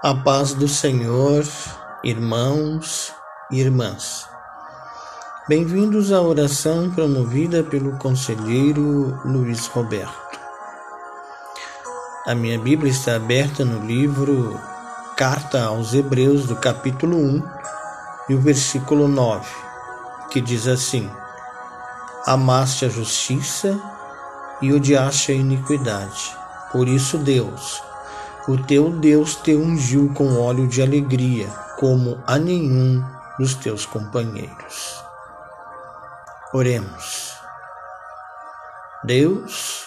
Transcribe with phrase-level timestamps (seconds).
[0.00, 1.44] A paz do Senhor,
[2.04, 3.12] irmãos
[3.50, 4.28] e irmãs.
[5.48, 10.38] Bem-vindos à oração promovida pelo conselheiro Luiz Roberto.
[12.24, 14.60] A minha Bíblia está aberta no livro
[15.16, 17.42] Carta aos Hebreus, do capítulo 1
[18.28, 19.50] e o versículo 9,
[20.30, 21.10] que diz assim:
[22.24, 23.76] Amaste a justiça
[24.62, 26.36] e odiaste a iniquidade.
[26.70, 27.87] Por isso, Deus,
[28.48, 31.46] o teu Deus te ungiu com óleo de alegria,
[31.78, 33.04] como a nenhum
[33.38, 35.04] dos teus companheiros.
[36.54, 37.36] Oremos.
[39.04, 39.86] Deus,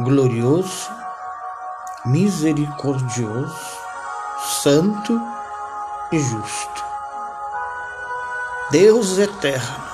[0.00, 0.90] glorioso,
[2.04, 3.78] misericordioso,
[4.62, 5.18] santo
[6.12, 6.84] e justo.
[8.70, 9.84] Deus eterno,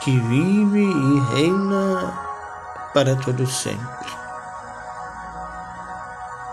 [0.00, 2.18] que vive e reina
[2.94, 4.21] para todo sempre.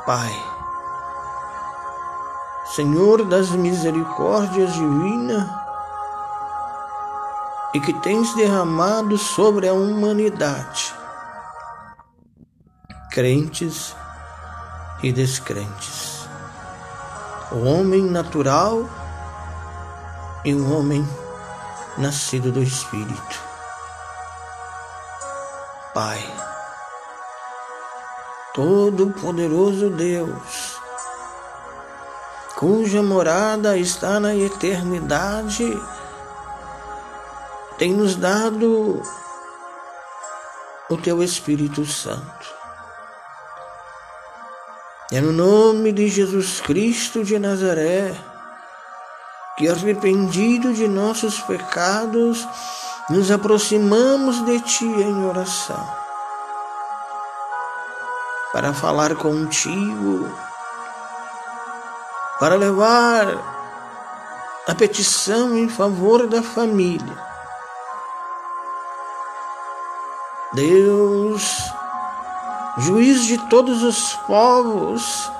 [0.09, 0.43] Pai.
[2.73, 5.47] Senhor das misericórdias divinas,
[7.75, 10.95] e que tens derramado sobre a humanidade,
[13.11, 13.95] crentes
[15.03, 16.27] e descrentes,
[17.51, 18.89] o homem natural
[20.43, 21.07] e o homem
[21.99, 23.39] nascido do Espírito.
[25.93, 26.28] Pai,
[28.53, 30.75] Todo-Poderoso Deus,
[32.55, 35.79] cuja morada está na eternidade,
[37.77, 39.03] tem nos dado
[40.89, 42.47] o teu Espírito Santo.
[45.11, 48.15] É no nome de Jesus Cristo de Nazaré
[49.57, 52.47] que, arrependido de nossos pecados,
[53.11, 56.08] nos aproximamos de Ti em oração
[58.51, 60.27] para falar contigo,
[62.39, 63.27] para levar
[64.67, 67.17] a petição em favor da família.
[70.53, 71.71] Deus,
[72.79, 75.31] juiz de todos os povos,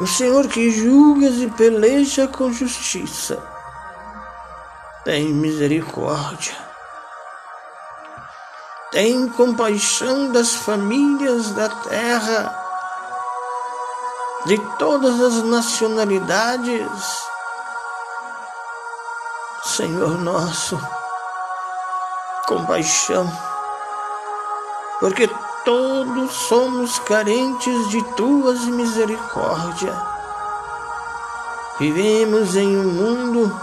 [0.00, 3.42] o Senhor que julgas e peleja com justiça,
[5.04, 6.72] tem misericórdia
[8.92, 12.54] tem compaixão das famílias da terra,
[14.44, 17.24] de todas as nacionalidades.
[19.64, 20.78] Senhor nosso,
[22.46, 23.26] compaixão,
[25.00, 25.26] porque
[25.64, 29.94] todos somos carentes de tuas misericórdia.
[31.78, 33.60] Vivemos em um mundo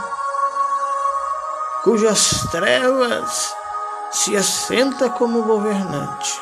[1.83, 3.58] cujas trevas
[4.11, 6.41] se assenta como governante.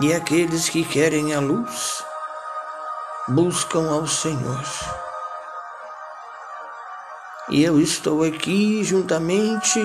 [0.00, 2.04] E aqueles que querem a luz
[3.28, 4.62] buscam ao Senhor.
[7.48, 9.80] E eu estou aqui juntamente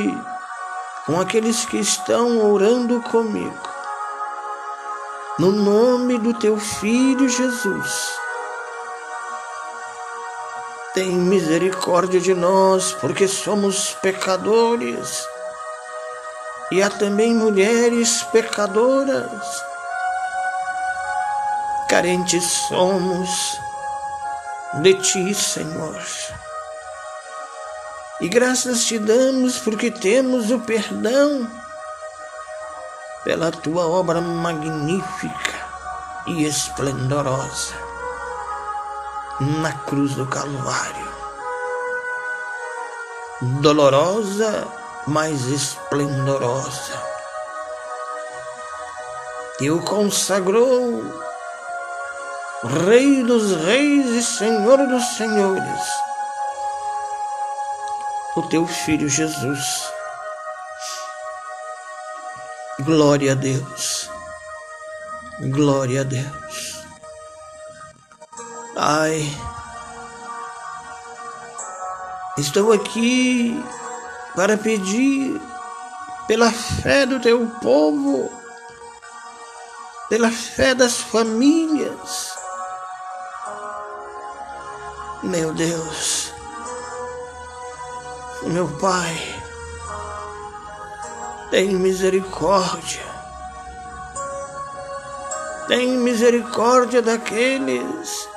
[1.05, 3.69] com aqueles que estão orando comigo.
[5.39, 8.21] No nome do teu filho Jesus
[10.93, 15.25] tem misericórdia de nós, porque somos pecadores.
[16.71, 19.63] E há também mulheres pecadoras.
[21.89, 23.59] Carentes somos
[24.81, 26.01] de ti, Senhor.
[28.21, 31.51] E graças te damos porque temos o perdão
[33.23, 35.65] pela tua obra magnífica
[36.27, 37.75] e esplendorosa
[39.39, 41.11] na cruz do Calvário.
[43.41, 44.67] Dolorosa,
[45.07, 47.01] mas esplendorosa.
[49.59, 51.03] E o consagrou
[52.63, 55.81] Rei dos Reis e Senhor dos Senhores,
[58.35, 59.91] o teu Filho Jesus.
[62.81, 64.09] Glória a Deus.
[65.49, 66.85] Glória a Deus.
[68.75, 69.25] Pai,
[72.37, 73.63] estou aqui
[74.35, 75.41] para pedir
[76.27, 78.31] pela fé do teu povo,
[80.09, 82.33] pela fé das famílias.
[85.23, 86.33] Meu Deus,
[88.43, 89.43] meu Pai,
[91.49, 93.11] tem misericórdia.
[95.67, 98.27] Tem misericórdia daqueles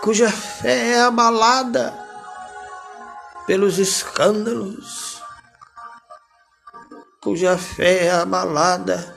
[0.00, 1.92] cuja fé é abalada
[3.50, 5.20] pelos escândalos,
[7.20, 9.12] cuja fé é abalada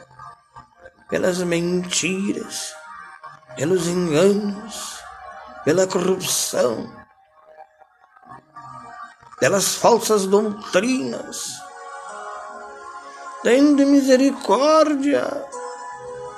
[1.08, 2.74] pelas mentiras,
[3.56, 4.98] pelos enganos,
[5.64, 6.92] pela corrupção,
[9.40, 11.50] pelas falsas doutrinas.
[13.44, 15.28] Tende misericórdia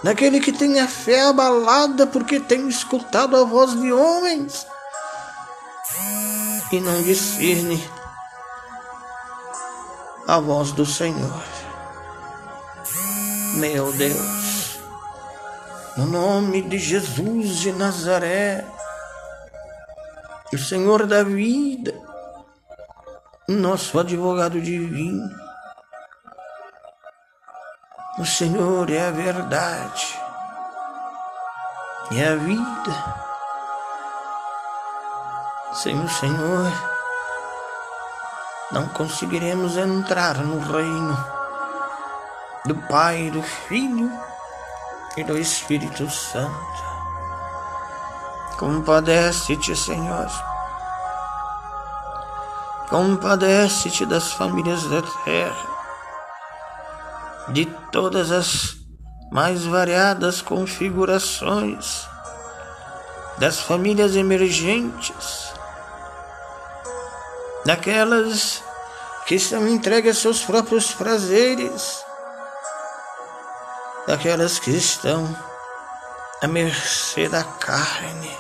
[0.04, 4.68] daquele que tem a fé abalada porque tem escutado a voz de homens
[6.72, 7.82] e não discerne
[10.28, 11.44] a voz do Senhor.
[13.56, 14.80] Meu Deus,
[15.98, 18.66] no nome de Jesus de Nazaré,
[20.52, 21.94] o Senhor da vida,
[23.48, 25.30] nosso advogado divino,
[28.18, 30.20] o Senhor é a verdade,
[32.12, 33.26] é a vida.
[35.76, 36.72] Sem o Senhor,
[38.72, 41.18] não conseguiremos entrar no reino
[42.66, 44.10] do Pai, do Filho
[45.18, 46.84] e do Espírito Santo.
[48.58, 50.28] Compadece-te, Senhor.
[52.90, 55.68] Compadece-te das famílias da terra,
[57.50, 58.78] de todas as
[59.30, 62.08] mais variadas configurações,
[63.38, 65.54] das famílias emergentes,
[67.66, 68.64] daquelas
[69.26, 72.06] que estão entregues a seus próprios prazeres,
[74.06, 75.36] daquelas que estão
[76.42, 78.38] à mercê da carne,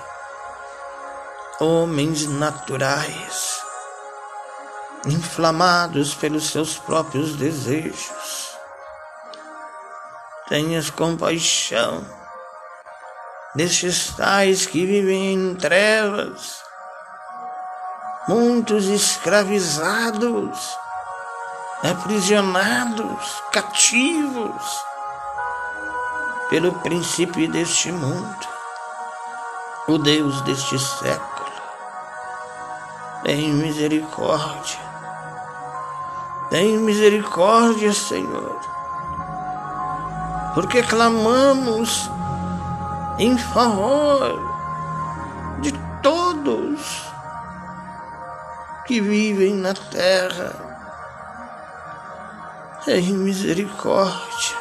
[1.60, 3.60] homens naturais,
[5.07, 8.56] inflamados pelos seus próprios desejos.
[10.48, 12.06] Tenhas compaixão
[13.56, 16.65] destes tais que vivem em trevas,
[18.27, 20.77] muitos escravizados,
[21.83, 24.86] aprisionados, cativos
[26.50, 28.48] pelo príncipe deste mundo,
[29.88, 31.45] o Deus deste século.
[33.24, 34.80] Tem misericórdia,
[36.50, 38.60] tem misericórdia, Senhor,
[40.56, 42.10] porque clamamos
[43.19, 44.39] em favor
[45.62, 45.71] de
[46.01, 47.15] todos
[48.86, 50.54] que vivem na terra.
[52.86, 54.58] Tem misericórdia.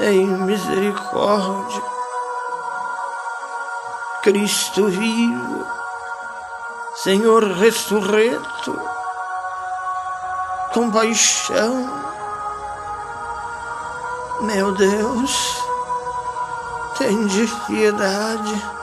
[0.00, 1.96] Em misericórdia.
[4.26, 5.64] Cristo vivo,
[6.96, 8.76] Senhor ressurreto,
[10.74, 11.88] compaixão,
[14.40, 15.62] meu Deus,
[16.98, 18.75] tem de piedade,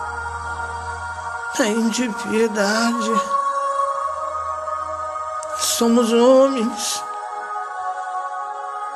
[1.56, 3.22] tem de piedade.
[5.58, 7.04] Somos homens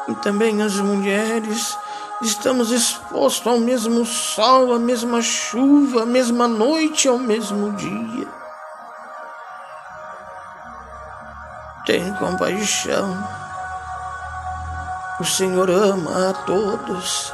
[0.07, 1.77] e também as mulheres
[2.19, 8.27] Estamos expostos ao mesmo sol, à mesma chuva, à mesma noite, ao mesmo dia.
[11.85, 13.15] Tem compaixão.
[15.19, 17.31] O Senhor ama a todos,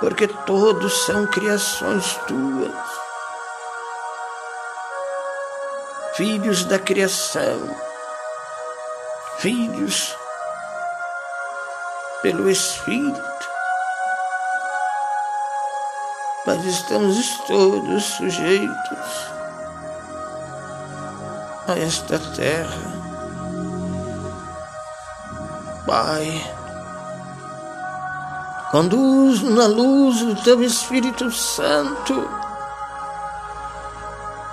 [0.00, 3.05] porque todos são criações tuas.
[6.16, 7.76] Filhos da criação,
[9.36, 10.16] filhos
[12.22, 13.48] pelo Espírito.
[16.46, 19.30] Mas estamos todos sujeitos
[21.68, 22.96] a esta terra.
[25.84, 26.54] Pai,
[28.70, 32.45] conduz na luz do teu Espírito Santo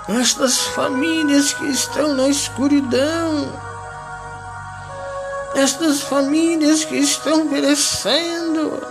[0.08, 3.52] estas famílias que estão na escuridão
[5.54, 8.84] estas famílias que estão perecendo,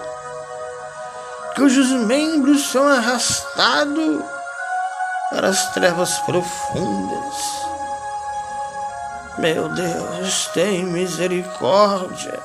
[1.55, 4.23] cujos membros são arrastados
[5.29, 7.35] para as trevas profundas.
[9.37, 12.39] Meu Deus, tem misericórdia.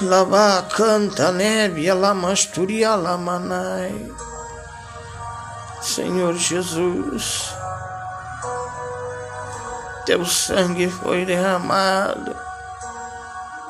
[0.00, 4.12] Lava canta neve, lamasturia lamanai.
[5.82, 7.52] Senhor Jesus,
[10.06, 12.34] teu sangue foi derramado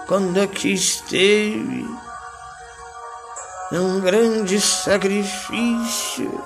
[0.06, 1.88] quando aqui esteve
[3.70, 6.44] num grande sacrifício.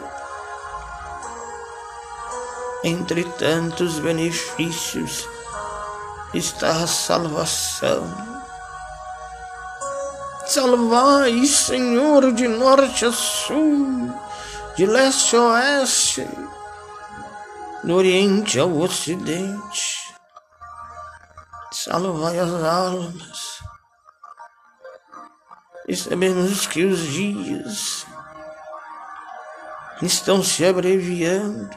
[2.85, 5.29] Entre tantos benefícios
[6.33, 8.05] está a salvação.
[10.47, 14.15] Salvai, Senhor, de norte a sul,
[14.77, 16.29] de leste a oeste
[17.83, 20.15] do Oriente ao Ocidente.
[21.73, 23.59] Salvai as almas
[25.89, 28.07] e sabemos que os dias
[30.03, 31.71] estão se abreviando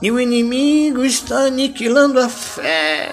[0.00, 3.12] e o inimigo está aniquilando a fé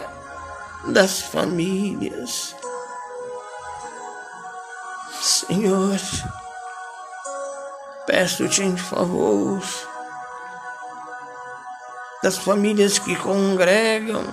[0.89, 2.55] das famílias.
[5.19, 5.97] Senhor,
[8.05, 9.61] peço-te em favor
[12.21, 14.23] das famílias que congregam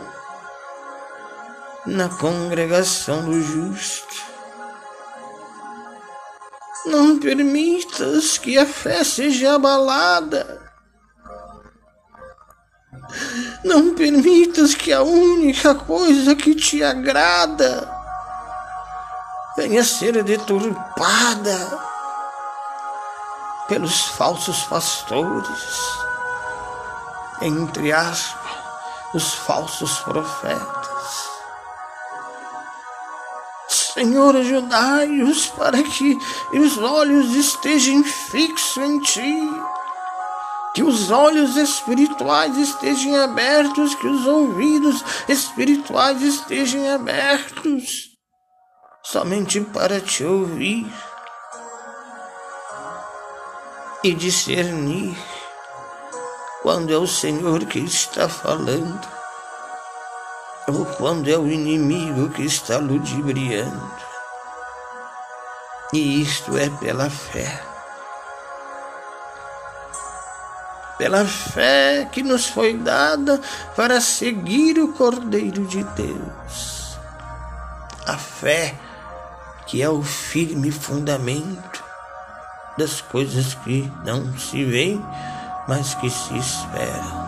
[1.87, 4.31] na congregação do justo.
[6.87, 10.71] Não permitas que a fé seja abalada.
[13.65, 17.91] Não permitas que a única coisa que te agrada
[19.57, 21.90] venha a ser deturpada
[23.71, 25.79] pelos falsos pastores,
[27.41, 28.51] entre aspas,
[29.15, 31.31] os falsos profetas.
[33.69, 36.19] Senhor, ajudai-os para que
[36.53, 39.63] os olhos estejam fixos em Ti,
[40.75, 48.09] que os olhos espirituais estejam abertos, que os ouvidos espirituais estejam abertos,
[49.05, 50.93] somente para Te ouvir
[54.03, 55.17] e discernir
[56.63, 59.01] quando é o Senhor que está falando
[60.69, 63.91] ou quando é o inimigo que está ludibriando.
[65.93, 67.63] E isto é pela fé.
[70.97, 73.41] Pela fé que nos foi dada
[73.75, 76.99] para seguir o Cordeiro de Deus.
[78.07, 78.75] A fé
[79.67, 81.80] que é o firme fundamento
[82.81, 85.05] das coisas que não se veem,
[85.69, 87.21] mas que se esperam.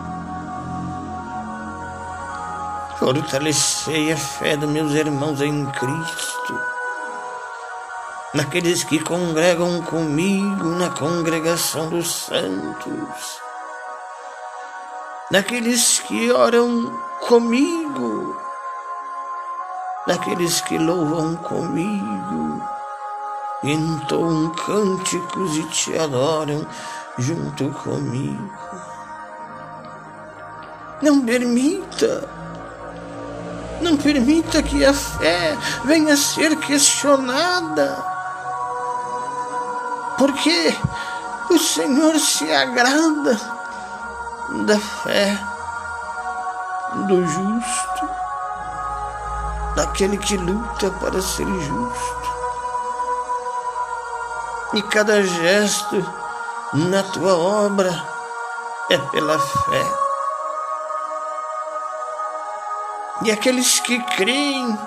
[2.97, 6.59] Fortalecei a fé dos meus irmãos em Cristo,
[8.33, 13.39] naqueles que congregam comigo na congregação dos santos,
[15.29, 18.41] naqueles que oram comigo,
[20.07, 22.73] naqueles que louvam comigo,
[23.63, 26.65] entoam cânticos e te adoram
[27.17, 28.51] junto comigo.
[31.01, 32.43] Não permita
[33.83, 38.03] não permita que a fé venha a ser questionada.
[40.17, 40.73] Porque
[41.49, 43.37] o Senhor se agrada
[44.65, 45.37] da fé
[47.07, 48.09] do justo,
[49.75, 52.22] daquele que luta para ser justo.
[54.73, 56.03] E cada gesto
[56.73, 57.91] na tua obra
[58.89, 60.03] é pela fé.
[63.23, 64.77] E aqueles que creem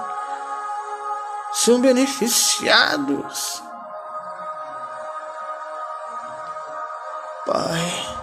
[1.53, 3.63] são beneficiados.
[7.47, 8.17] Pai,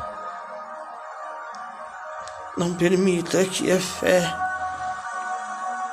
[2.58, 4.36] não permita que a fé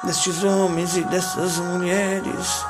[0.03, 2.65] destes homens e dessas mulheres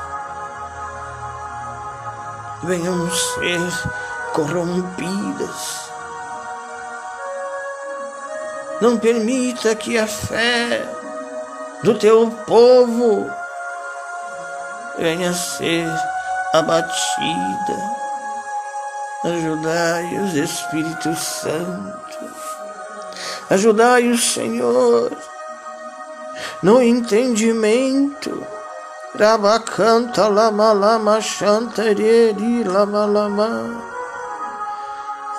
[2.63, 3.59] venham ser
[4.33, 5.91] corrompidas.
[8.81, 10.87] Não permita que a fé
[11.83, 13.29] do teu povo
[14.97, 15.87] venha ser
[16.53, 18.01] abatida.
[19.23, 22.01] Ajudai-os, Espírito Santo.
[23.49, 25.11] Ajudai o Senhor
[26.63, 28.45] no entendimento.
[29.13, 33.81] Rabacanta lama lama chantareri lama lama.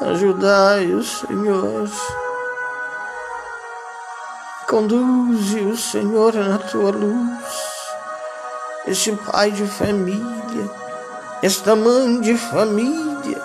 [0.03, 1.89] Ajudai o Senhor.
[4.69, 7.45] Conduze o Senhor na tua luz,
[8.87, 10.71] este pai de família,
[11.43, 13.43] esta mãe de família.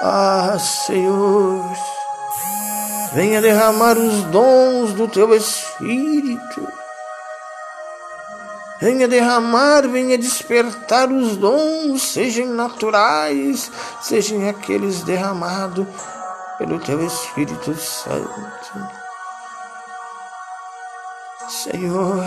[0.00, 1.64] Ah, Senhor,
[3.14, 6.87] venha derramar os dons do teu Espírito.
[8.80, 15.84] Venha derramar, venha despertar os dons, sejam naturais, sejam aqueles derramados
[16.58, 18.88] pelo teu Espírito Santo.
[21.48, 22.24] Senhor,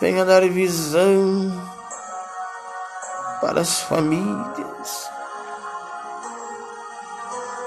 [0.00, 1.52] venha dar visão
[3.42, 5.10] para as famílias.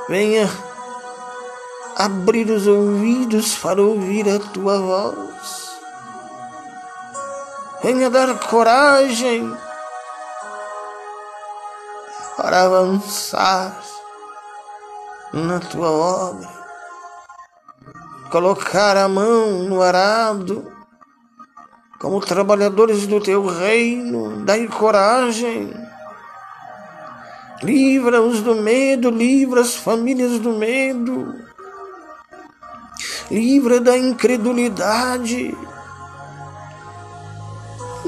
[0.09, 0.49] Venha
[1.95, 5.56] abrir os ouvidos para ouvir a tua voz.
[7.87, 9.49] Venha dar coragem
[12.35, 13.81] para avançar
[15.31, 16.49] na tua obra,
[18.29, 20.69] colocar a mão no arado
[21.97, 25.73] como trabalhadores do teu reino, dai coragem.
[27.63, 31.33] Livra-os do medo, livra as famílias do medo.
[33.31, 35.55] Livra da incredulidade.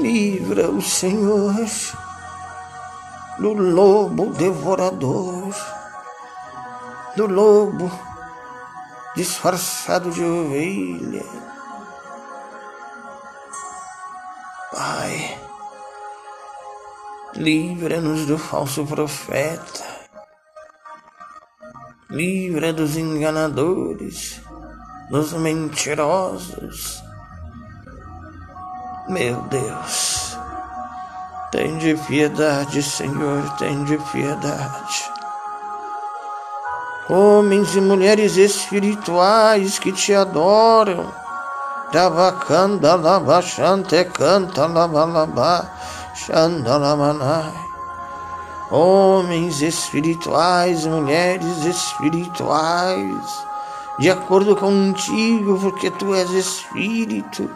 [0.00, 1.54] Livra o Senhor
[3.38, 5.54] do lobo devorador,
[7.16, 7.90] do lobo
[9.14, 11.24] disfarçado de ovelha.
[14.72, 15.38] Pai,
[17.34, 19.84] livra-nos do falso profeta,
[22.08, 24.40] livra dos enganadores,
[25.10, 27.09] dos mentirosos.
[29.08, 30.38] Meu Deus,
[31.50, 35.20] tem de piedade, Senhor, tem de piedade
[37.10, 41.12] homens e mulheres espirituais que te adoram.
[41.90, 45.68] Tabacanda lava chante canta lava lava
[46.14, 47.52] xandalamanai.
[48.70, 53.46] Homens espirituais, mulheres espirituais,
[54.00, 57.48] de acordo contigo, porque tu és espírito,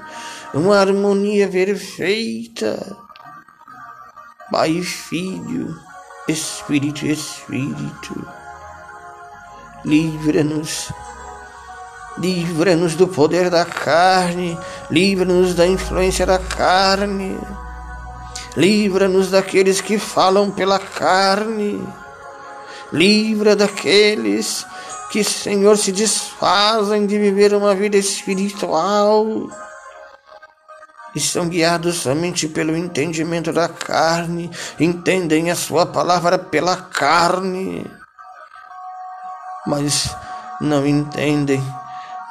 [0.53, 2.97] uma harmonia perfeita.
[4.51, 5.75] Pai Filho,
[6.29, 8.45] Espírito Espírito
[9.85, 10.91] livra-nos.
[12.17, 14.57] Livra-nos do poder da carne,
[14.91, 17.37] livra-nos da influência da carne,
[18.57, 21.85] livra-nos daqueles que falam pela carne,
[22.93, 24.65] livra daqueles
[25.11, 29.49] que, Senhor, se desfazem de viver uma vida espiritual
[31.15, 37.89] e são guiados somente pelo entendimento da carne, entendem a Sua palavra pela carne
[39.67, 40.15] mas
[40.61, 41.63] não entendem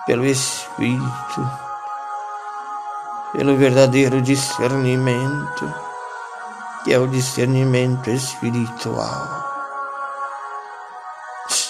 [0.06, 1.52] pelo Espírito,
[3.32, 5.74] pelo verdadeiro discernimento,
[6.84, 9.43] que é o discernimento espiritual.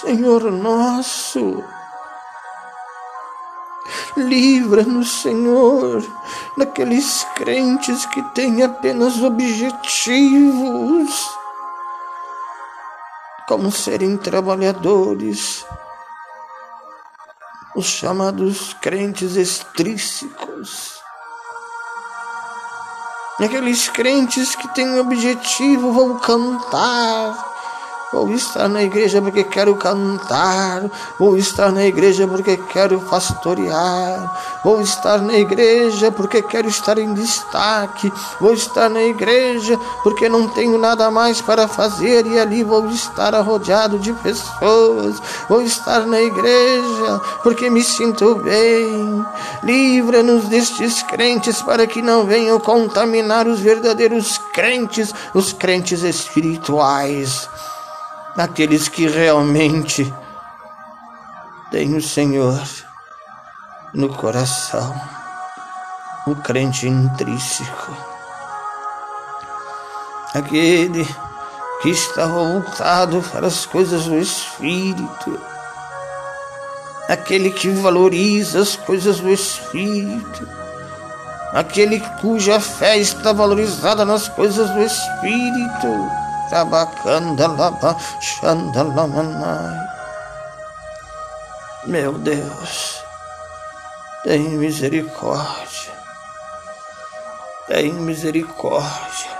[0.03, 1.63] Senhor nosso,
[4.17, 6.03] livra-nos, Senhor,
[6.57, 11.25] daqueles crentes que têm apenas objetivos.
[13.47, 15.65] Como serem trabalhadores,
[17.73, 21.01] os chamados crentes extrínsecos,
[23.39, 27.52] aqueles crentes que têm o objetivo, vão cantar,
[28.13, 30.84] Vou estar na igreja porque quero cantar.
[31.17, 34.62] Vou estar na igreja porque quero pastorear.
[34.63, 38.13] Vou estar na igreja porque quero estar em destaque.
[38.39, 43.34] Vou estar na igreja porque não tenho nada mais para fazer e ali vou estar
[43.41, 45.19] rodeado de pessoas.
[45.49, 49.26] Vou estar na igreja porque me sinto bem.
[49.63, 57.49] Livra-nos destes crentes para que não venham contaminar os verdadeiros crentes, os crentes espirituais
[58.35, 60.11] naqueles que realmente
[61.69, 62.61] têm o Senhor
[63.93, 64.93] no coração,
[66.25, 67.95] o crente intrínseco,
[70.33, 71.07] aquele
[71.81, 75.39] que está voltado para as coisas do Espírito,
[77.07, 80.47] aquele que valoriza as coisas do Espírito,
[81.51, 86.22] aquele cuja fé está valorizada nas coisas do Espírito
[91.87, 93.03] meu Deus,
[94.23, 95.93] tem misericórdia,
[97.67, 99.31] tem misericórdia.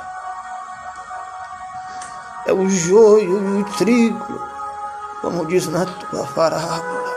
[2.48, 4.50] É o joio e o trigo,
[5.22, 7.14] como diz na tua parábola.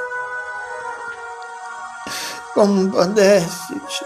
[2.52, 4.04] Compadece-te,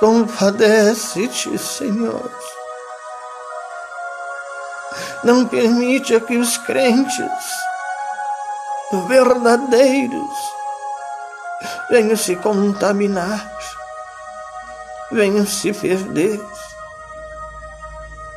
[0.00, 2.57] compadece-te, Senhor
[5.24, 7.44] não permite que os crentes
[9.06, 10.38] verdadeiros
[11.90, 13.50] venham se contaminar,
[15.10, 16.40] venham se perder,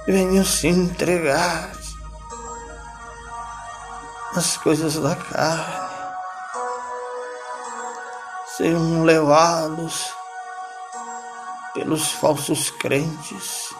[0.08, 1.72] venham se entregar
[4.36, 5.90] às coisas da carne,
[8.58, 10.14] sejam levados
[11.74, 13.74] pelos falsos crentes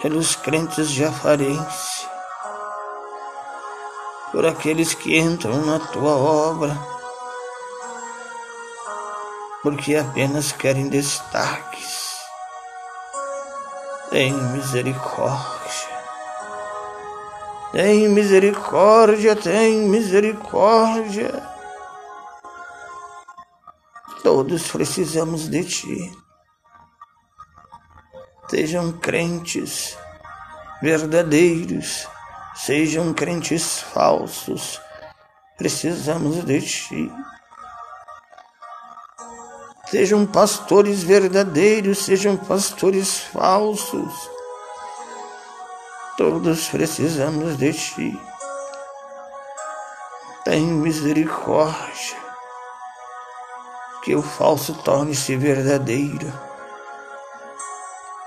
[0.00, 2.08] pelos crentes aparência,
[4.30, 6.76] por aqueles que entram na tua obra,
[9.62, 12.16] porque apenas querem destaques.
[14.10, 15.56] Tem misericórdia.
[17.72, 21.42] Tem misericórdia, tem misericórdia.
[24.22, 26.25] Todos precisamos de ti.
[28.48, 29.96] Sejam crentes
[30.80, 32.06] verdadeiros,
[32.54, 34.80] sejam crentes falsos.
[35.56, 37.12] Precisamos de Ti.
[39.90, 44.30] Sejam pastores verdadeiros, sejam pastores falsos.
[46.16, 48.20] Todos precisamos de Ti.
[50.44, 52.16] Tem misericórdia,
[54.02, 56.45] que o falso torne-se verdadeiro.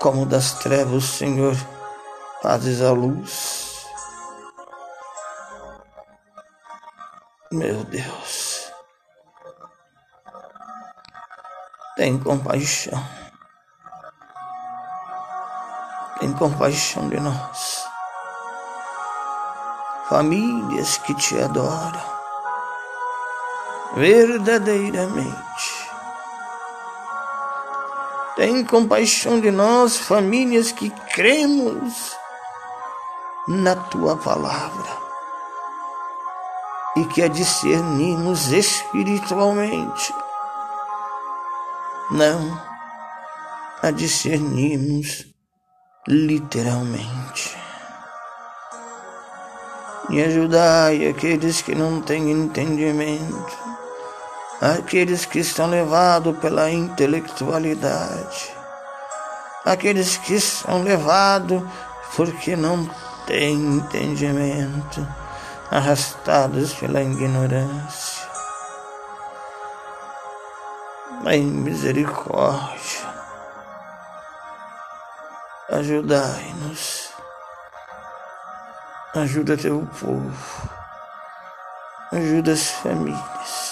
[0.00, 1.54] Como das trevas, Senhor,
[2.42, 3.86] fazes a luz.
[7.52, 8.72] Meu Deus,
[11.96, 13.04] tem compaixão,
[16.20, 17.90] tem compaixão de nós
[20.10, 22.02] famílias que te adoram
[23.94, 25.69] verdadeiramente.
[28.40, 32.16] Tem compaixão de nós, famílias que cremos
[33.46, 34.88] na tua palavra.
[36.96, 40.14] E que a discernimos espiritualmente.
[42.12, 42.58] Não
[43.82, 45.26] a discernimos
[46.08, 47.58] literalmente.
[50.08, 53.69] E ajudai aqueles que não têm entendimento,
[54.60, 58.54] aqueles que estão levados pela intelectualidade,
[59.64, 61.62] aqueles que são levados
[62.14, 62.88] porque não
[63.26, 65.06] têm entendimento,
[65.70, 68.28] arrastados pela ignorância.
[71.26, 73.06] Em misericórdia,
[75.70, 77.10] ajudai-nos
[79.12, 80.70] Ajuda teu povo.
[82.12, 83.69] Ajuda as famílias.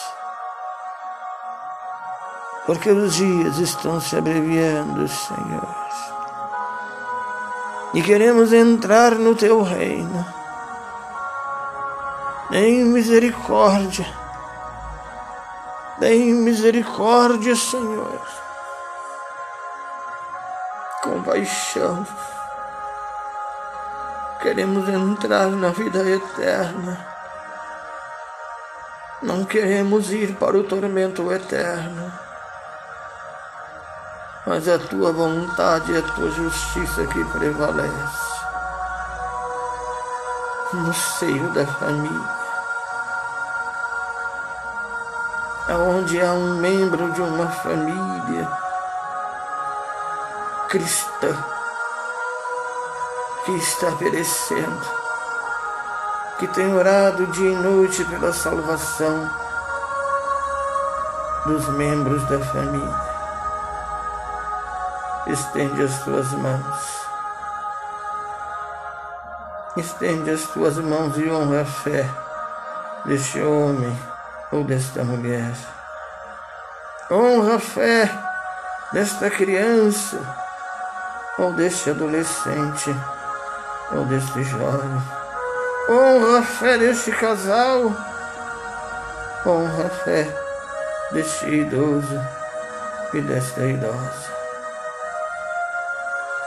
[2.69, 5.75] Porque os dias estão se abreviando, Senhor.
[7.95, 10.23] E queremos entrar no teu reino.
[12.53, 14.07] Em misericórdia.
[15.99, 18.21] Tem misericórdia, Senhor.
[21.05, 22.07] Compaixão.
[24.43, 27.07] Queremos entrar na vida eterna.
[29.23, 32.28] Não queremos ir para o tormento eterno.
[34.49, 38.29] Mas a tua vontade e a tua justiça que prevalece
[40.73, 42.39] no seio da família.
[45.69, 48.51] Onde há um membro de uma família
[50.71, 51.45] cristã
[53.45, 54.87] que está perecendo,
[56.39, 59.31] que tem orado dia e noite pela salvação
[61.45, 63.08] dos membros da família.
[65.29, 67.09] Estende as tuas mãos.
[69.77, 72.09] Estende as tuas mãos e honra a fé
[73.05, 73.95] deste homem
[74.51, 75.53] ou desta mulher.
[77.11, 78.11] Honra a fé
[78.91, 80.19] desta criança
[81.39, 82.97] ou deste adolescente
[83.93, 85.03] ou deste jovem.
[85.91, 87.93] Honra a fé deste casal,
[89.45, 90.27] honra a fé
[91.13, 92.19] deste idoso
[93.13, 94.38] e desta idosa.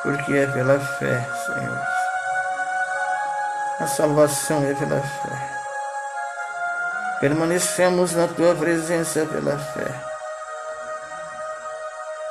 [0.03, 1.81] Porque é pela fé, Senhor.
[3.79, 5.51] A salvação é pela fé.
[7.19, 10.11] Permanecemos na tua presença pela fé.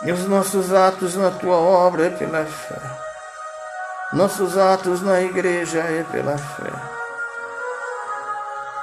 [0.02, 2.80] E os nossos atos na tua obra é pela fé.
[4.12, 6.72] Nossos atos na igreja é pela fé.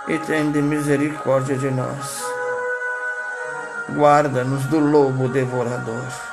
[0.08, 2.22] E tem de misericórdia de nós.
[3.90, 6.27] Guarda-nos do lobo devorador.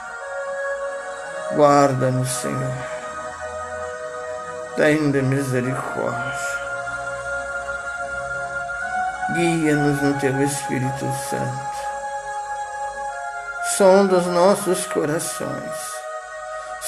[1.55, 2.77] Guarda-nos, Senhor.
[4.77, 6.55] Tem de misericórdia.
[9.35, 11.75] Guia-nos no teu Espírito Santo.
[13.77, 15.95] Som dos nossos corações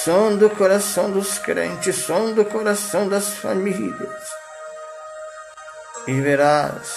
[0.06, 4.22] som do coração dos crentes, som do coração das famílias.
[6.06, 6.94] E verás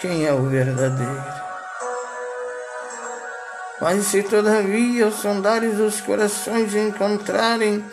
[0.00, 1.47] quem é o verdadeiro.
[3.80, 7.84] Mas se todavia os sondares os corações encontrarem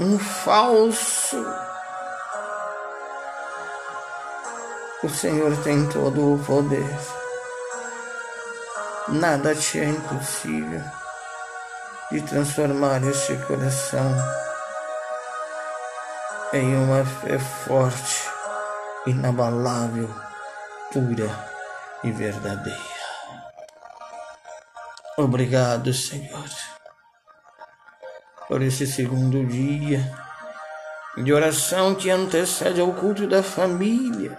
[0.00, 1.44] um falso,
[5.02, 6.98] o Senhor tem todo o poder.
[9.08, 10.82] Nada te é impossível
[12.10, 14.12] de transformar este coração
[16.52, 18.28] em uma fé forte,
[19.06, 20.12] inabalável,
[20.92, 21.30] pura
[22.02, 22.95] e verdadeira.
[25.18, 26.44] Obrigado, Senhor.
[28.48, 30.12] por esse segundo dia
[31.16, 34.38] de oração que antecede ao culto da família,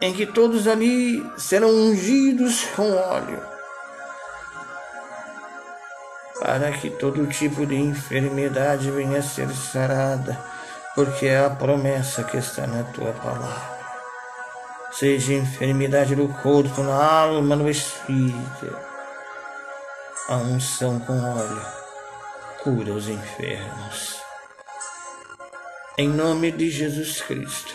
[0.00, 3.40] em que todos ali serão ungidos com óleo,
[6.40, 10.40] para que todo tipo de enfermidade venha a ser sarada,
[10.94, 13.73] porque é a promessa que está na tua palavra.
[14.98, 18.78] Seja enfermidade do corpo, na alma, no espírito,
[20.28, 21.66] a unção com óleo
[22.62, 24.22] cura os enfermos.
[25.98, 27.74] Em nome de Jesus Cristo,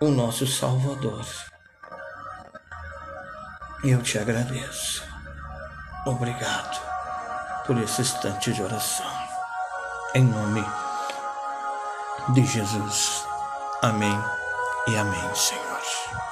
[0.00, 1.26] o nosso Salvador,
[3.84, 5.04] eu te agradeço.
[6.06, 6.80] Obrigado
[7.66, 9.06] por esse instante de oração.
[10.14, 10.64] Em nome
[12.32, 13.26] de Jesus.
[13.82, 14.47] Amém
[14.86, 16.27] e amém, Senhor.